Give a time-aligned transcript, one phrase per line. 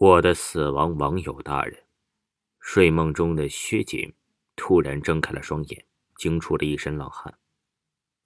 [0.00, 1.84] 我的死亡网友大人，
[2.58, 4.14] 睡梦中的薛锦
[4.56, 5.84] 突然睁开了双眼，
[6.16, 7.38] 惊出了一身冷汗。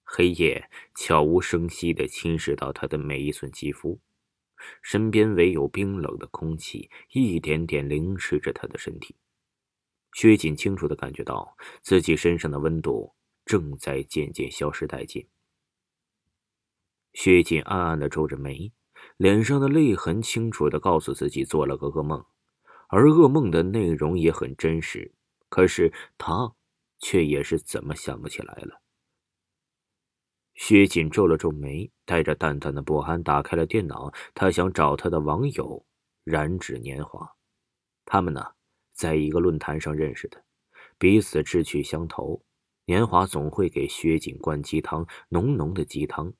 [0.01, 3.99] 黑夜悄无声息地侵蚀到他的每一寸肌肤，
[4.81, 9.17] 身边唯有冰冷的空气一点点凌迟着他的身体。
[10.13, 13.13] 薛锦清楚地感觉到自己身上的温度
[13.43, 15.27] 正在渐渐消失殆尽。
[17.11, 18.71] 薛锦暗暗地皱着眉。
[19.17, 22.25] 脸上的泪痕清楚的告诉自己做了个噩梦，
[22.89, 25.13] 而噩梦的内容也很真实。
[25.47, 26.53] 可是他
[26.99, 28.81] 却也是怎么想不起来了。
[30.55, 34.11] 薛锦皱了皱眉，带着淡淡的不安打开了电脑。
[34.33, 35.85] 他想找他的网友
[36.23, 37.35] 燃指年华，
[38.05, 38.41] 他们呢，
[38.93, 40.43] 在一个论坛上认识的，
[40.97, 42.43] 彼此志趣相投。
[42.85, 46.33] 年华总会给薛锦灌鸡汤，浓浓的鸡汤。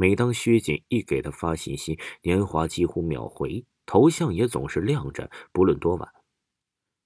[0.00, 6.10] 每当薛锦一给他发信息，年华几乎秒回，头像也总是亮着，不论多晚。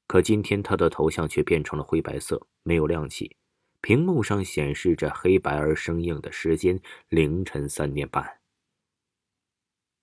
[0.06, 3.36] 可今天他的头像却变成了灰白色，没有亮起，
[3.80, 8.38] 屏幕上显示着黑白而生硬的时间：凌晨三点半。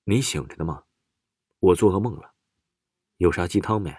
[0.04, 0.84] 你醒着呢吗？
[1.60, 2.34] 我做噩梦了，
[3.16, 3.96] 有啥鸡汤没？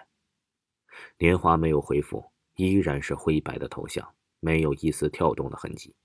[1.17, 5.95] 年华没有回复，依然是灰白的头像，没有一丝跳动的痕迹。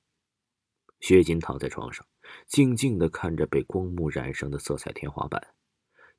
[1.01, 2.07] 薛锦躺在床上，
[2.47, 5.55] 静静的看着被光幕染上的色彩天花板。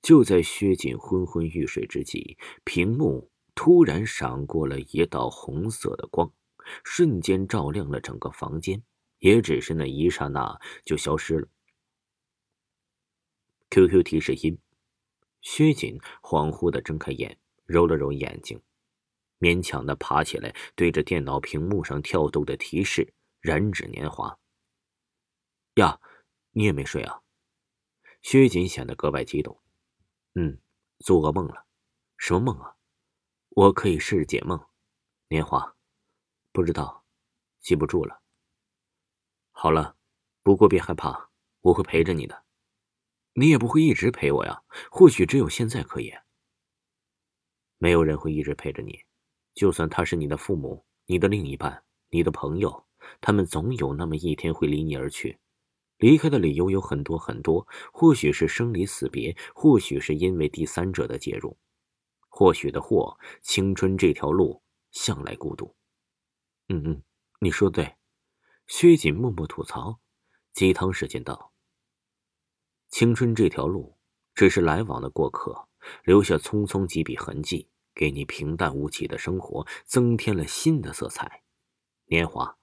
[0.01, 6.31] 就在薛锦昏昏欲睡之际，屏幕突然闪过了一道红色的光，
[6.83, 8.81] 瞬间照亮了整个房间。
[9.19, 11.49] 也只是那一刹那，就消失了。
[13.69, 14.57] QQ 提示音，
[15.41, 18.61] 薛锦恍惚的睁开眼，揉了揉眼睛，
[19.37, 23.13] 勉强的爬起来，对着电脑屏幕上跳动的提示
[23.43, 24.38] ：“燃指年华。”
[25.79, 25.99] 呀，
[26.51, 27.21] 你也没睡啊？
[28.21, 29.61] 薛瑾显得格外激动。
[30.35, 30.59] 嗯，
[30.99, 31.65] 做噩梦了。
[32.17, 32.75] 什么梦啊？
[33.49, 34.59] 我可以试着解梦。
[35.29, 35.75] 年华，
[36.51, 37.05] 不知道，
[37.61, 38.21] 记不住了。
[39.51, 39.95] 好了，
[40.43, 41.29] 不过别害怕，
[41.61, 42.43] 我会陪着你的。
[43.33, 46.13] 你也不会一直陪我呀，或许只有现在可以。
[47.77, 49.05] 没有人会一直陪着你，
[49.53, 52.85] 就算他是你的父母、你的另一半、你的朋友，
[53.21, 55.39] 他们总有那么一天会离你而去。
[55.99, 61.57] 离开的理由有很多很多，或许是生离死别，或许是因为第三者的介入，
[62.29, 65.75] 或许的或青春这条路向来孤独。
[66.69, 67.03] 嗯嗯，
[67.39, 67.95] 你说的对。
[68.65, 69.99] 薛锦默默吐槽。
[70.53, 71.53] 鸡汤时间到。
[72.89, 73.97] 青春这条路
[74.33, 75.67] 只是来往的过客，
[76.03, 81.43] 留下匆匆几笔痕迹，给你平淡无奇的生活增添了新的色彩。
[82.05, 82.57] 年华，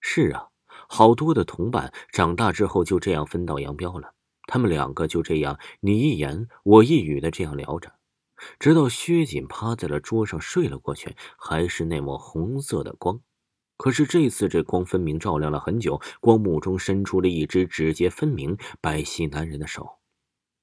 [0.00, 0.53] 是啊。
[0.96, 4.14] 好多的同伴长大之后就这样分道扬镳了，
[4.46, 7.94] 他们两个就这样你一言我一语的这样聊着，
[8.60, 13.20] 直到薛锦趴在了桌上睡了过去，还是那抹红色的光。
[13.76, 19.98] 可是这次这光分明照亮了很久，光幕中伸出了一只指节分明、白皙男人的手，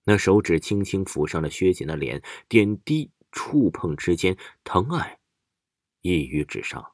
[0.05, 5.19] 那手指轻轻抚上了薛锦的脸，点滴触碰之间，疼爱
[5.99, 6.93] 溢于纸上。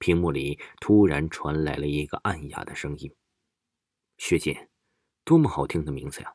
[0.00, 3.14] 屏幕里突然传来了一个暗哑的声音
[4.16, 4.56] ：“薛锦，
[5.24, 6.34] 多么好听的名字呀！”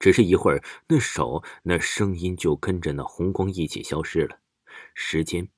[0.00, 4.40] 只是一会儿，那手、那声音就跟着那红光一起消失了，
[4.94, 5.50] 时间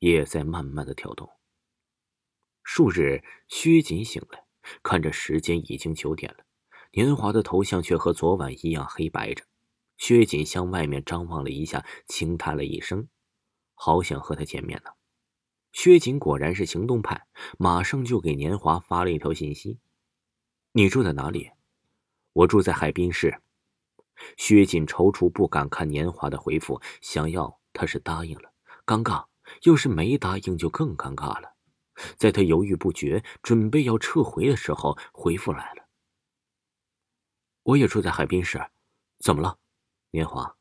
[0.00, 1.30] 也在慢慢的跳动。
[2.64, 4.44] 数日，薛锦醒来，
[4.82, 6.44] 看着时间已经九点了，
[6.90, 9.44] 年华的头像却和昨晚一样黑白着。
[9.96, 13.08] 薛锦向外面张望了一下，轻叹了一声
[13.74, 14.90] ：“好想和他见面呢。”
[15.86, 17.28] 薛锦果然是行动派，
[17.60, 19.78] 马上就给年华发了一条信息
[20.74, 21.52] ：“你住在哪里
[22.34, 23.40] ？”“我住在海滨市。”
[24.36, 28.52] 薛锦踌躇不敢看年华的回复，想要他是答应了，
[28.84, 29.26] 尴尬；
[29.62, 31.54] 要是没答应，就更尴尬了。
[32.16, 35.86] 在他犹豫不决，准备要撤回的时候，回复来了
[37.62, 38.60] ：“我也住在海滨市，
[39.20, 39.60] 怎么了？”
[40.10, 40.56] 年华：“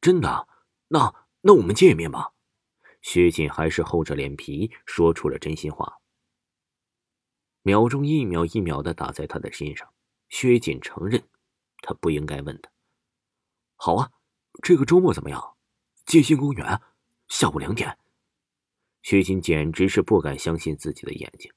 [0.00, 0.48] 真的？
[0.88, 2.32] 那那我们见一面吧。”
[3.06, 6.00] 薛锦还是厚着脸皮说出了真心话。
[7.62, 9.88] 秒钟一秒一秒的打在他的心上。
[10.28, 11.22] 薛锦承认，
[11.82, 12.72] 他不应该问的。
[13.76, 14.10] 好啊，
[14.60, 15.56] 这个周末怎么样？
[16.04, 16.80] 街心公园，
[17.28, 17.96] 下午两点。
[19.02, 21.52] 薛锦简直是不敢相信自己的眼睛，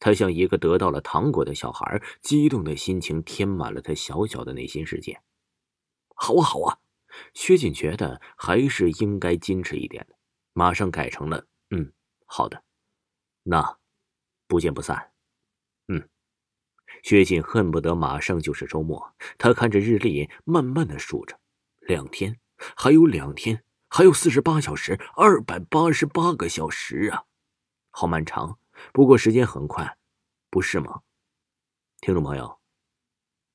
[0.00, 5.22] 他像一个得到了糖果的小孩，激动的心情填满了他小小的内心世界。
[6.16, 6.80] 好啊，好啊，
[7.32, 10.13] 薛锦觉得还是应该矜持一点的。
[10.54, 11.92] 马上改成了嗯，
[12.24, 12.64] 好的，
[13.42, 13.78] 那
[14.46, 15.12] 不见不散。
[15.88, 16.08] 嗯，
[17.02, 19.14] 薛锦恨不得马上就是周末。
[19.36, 21.38] 他看着日历，慢慢的数着，
[21.80, 27.24] 两天，还有两天，还有四十八小时，二百八十八个小时啊，
[27.90, 28.58] 好漫长。
[28.92, 29.98] 不过时间很快，
[30.50, 31.02] 不是吗？
[32.00, 32.60] 听众朋友，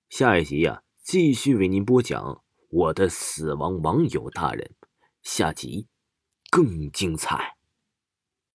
[0.09, 4.75] 下一集呀，继续为您播讲我的死亡网友大人，
[5.21, 5.87] 下集
[6.51, 7.58] 更精彩。